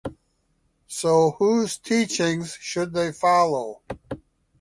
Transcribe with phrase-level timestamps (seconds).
[0.87, 3.83] So whose teachings should they follow?